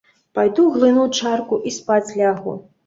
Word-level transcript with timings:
Пайду 0.37 0.63
глыну 0.77 1.05
чарку 1.21 1.61
і 1.67 1.77
спаць 1.81 2.05
лягу. 2.19 2.61